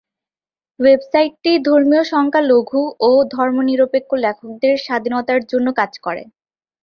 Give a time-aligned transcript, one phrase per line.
[0.79, 6.23] Website টি ধর্মীয় সংখ্যালঘু এবং ধর্মনিরপেক্ষ লেখকদের স্বাধীনতার জন্য কাজ করে।